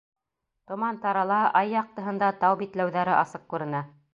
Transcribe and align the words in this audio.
Томан 0.71 0.97
тарала, 1.03 1.37
ай 1.61 1.69
яҡтыһында 1.75 2.33
тау 2.45 2.59
битләүҙәре 2.63 3.17
асыҡ 3.19 3.47
күренә. 3.55 3.85